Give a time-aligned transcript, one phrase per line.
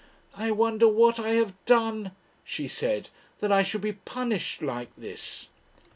[0.33, 2.13] "I wonder what I have done,"
[2.43, 3.09] she said,
[3.39, 5.47] "that I should be punished like this."